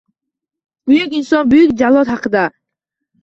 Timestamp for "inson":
1.17-1.51